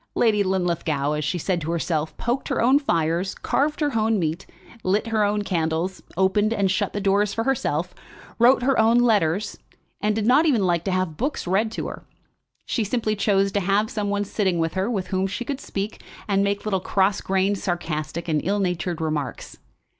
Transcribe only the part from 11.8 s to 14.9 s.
her. She simply chose to have some one sitting with her